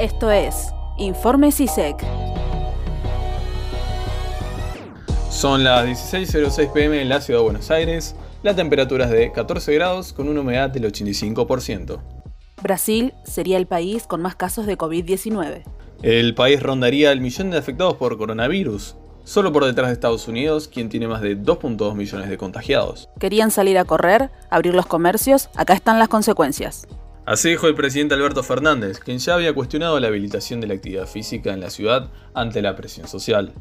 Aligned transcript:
Esto 0.00 0.30
es 0.30 0.72
Informe 0.96 1.52
CISEC. 1.52 2.02
Son 5.30 5.62
las 5.62 5.84
16.06 5.86 6.72
pm 6.72 7.02
en 7.02 7.10
la 7.10 7.20
ciudad 7.20 7.40
de 7.40 7.44
Buenos 7.44 7.70
Aires. 7.70 8.16
La 8.42 8.56
temperatura 8.56 9.04
es 9.04 9.10
de 9.10 9.30
14 9.30 9.74
grados 9.74 10.14
con 10.14 10.30
una 10.30 10.40
humedad 10.40 10.70
del 10.70 10.90
85%. 10.90 12.00
Brasil 12.62 13.12
sería 13.24 13.58
el 13.58 13.66
país 13.66 14.06
con 14.06 14.22
más 14.22 14.36
casos 14.36 14.64
de 14.64 14.78
COVID-19. 14.78 15.64
El 16.00 16.34
país 16.34 16.62
rondaría 16.62 17.12
el 17.12 17.20
millón 17.20 17.50
de 17.50 17.58
afectados 17.58 17.96
por 17.96 18.16
coronavirus, 18.16 18.96
solo 19.24 19.52
por 19.52 19.66
detrás 19.66 19.88
de 19.88 19.92
Estados 19.92 20.28
Unidos, 20.28 20.66
quien 20.66 20.88
tiene 20.88 21.08
más 21.08 21.20
de 21.20 21.36
2.2 21.36 21.94
millones 21.94 22.30
de 22.30 22.38
contagiados. 22.38 23.10
Querían 23.18 23.50
salir 23.50 23.76
a 23.76 23.84
correr, 23.84 24.30
abrir 24.48 24.74
los 24.74 24.86
comercios, 24.86 25.50
acá 25.56 25.74
están 25.74 25.98
las 25.98 26.08
consecuencias. 26.08 26.88
Así 27.30 27.50
dijo 27.50 27.68
el 27.68 27.76
presidente 27.76 28.16
Alberto 28.16 28.42
Fernández, 28.42 28.98
quien 28.98 29.18
ya 29.18 29.34
había 29.34 29.54
cuestionado 29.54 30.00
la 30.00 30.08
habilitación 30.08 30.60
de 30.60 30.66
la 30.66 30.74
actividad 30.74 31.06
física 31.06 31.52
en 31.52 31.60
la 31.60 31.70
ciudad 31.70 32.10
ante 32.34 32.60
la 32.60 32.74
presión 32.74 33.06
social. 33.06 33.52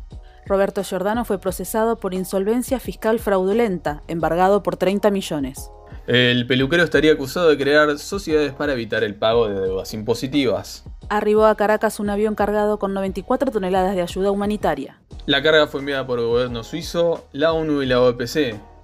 Roberto 0.47 0.83
Giordano 0.83 1.23
fue 1.23 1.39
procesado 1.39 1.99
por 1.99 2.15
insolvencia 2.15 2.79
fiscal 2.79 3.19
fraudulenta, 3.19 4.01
embargado 4.07 4.63
por 4.63 4.75
30 4.75 5.11
millones. 5.11 5.69
El 6.07 6.47
peluquero 6.47 6.81
estaría 6.81 7.13
acusado 7.13 7.47
de 7.47 7.59
crear 7.59 7.95
sociedades 7.99 8.53
para 8.53 8.73
evitar 8.73 9.03
el 9.03 9.13
pago 9.13 9.47
de 9.47 9.61
deudas 9.61 9.93
impositivas. 9.93 10.83
Arribó 11.07 11.45
a 11.45 11.53
Caracas 11.53 11.99
un 11.99 12.09
avión 12.09 12.33
cargado 12.33 12.79
con 12.79 12.95
94 12.95 13.51
toneladas 13.51 13.93
de 13.93 14.01
ayuda 14.01 14.31
humanitaria. 14.31 14.99
La 15.27 15.43
carga 15.43 15.67
fue 15.67 15.81
enviada 15.81 16.07
por 16.07 16.17
el 16.17 16.25
gobierno 16.25 16.63
suizo, 16.63 17.27
la 17.33 17.53
ONU 17.53 17.83
y 17.83 17.85
la 17.85 18.01
OPC, 18.01 18.35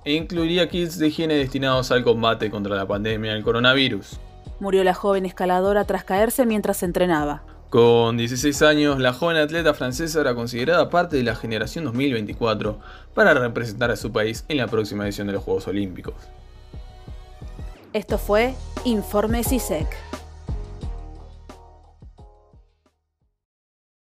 e 0.06 0.14
incluiría 0.14 0.70
kits 0.70 1.00
de 1.00 1.08
higiene 1.08 1.34
destinados 1.34 1.90
al 1.90 2.04
combate 2.04 2.52
contra 2.52 2.76
la 2.76 2.88
pandemia 2.88 3.34
del 3.34 3.42
coronavirus. 3.42 4.20
Murió 4.60 4.84
la 4.84 4.94
joven 4.94 5.26
escaladora 5.26 5.86
tras 5.86 6.04
caerse 6.04 6.46
mientras 6.46 6.84
entrenaba. 6.84 7.44
Con 7.70 8.16
16 8.16 8.62
años, 8.62 9.00
la 9.00 9.12
joven 9.12 9.38
atleta 9.38 9.74
francesa 9.74 10.22
era 10.22 10.34
considerada 10.34 10.90
parte 10.90 11.18
de 11.18 11.24
la 11.24 11.36
generación 11.36 11.84
2024 11.86 12.80
para 13.14 13.34
representar 13.34 13.92
a 13.92 13.96
su 13.96 14.12
país 14.12 14.46
en 14.48 14.58
la 14.58 14.68
próxima 14.68 15.04
edición 15.04 15.28
de 15.28 15.34
los 15.34 15.44
Juegos 15.44 15.68
Olímpicos. 15.68 16.14
Esto 17.92 18.18
fue 18.18 18.56
Informe 18.86 19.44
CISEC. 19.44 19.88